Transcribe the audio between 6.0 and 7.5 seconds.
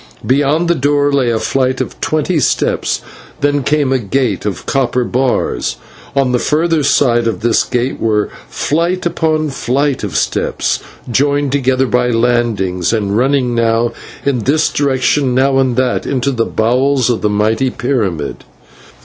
On the further side of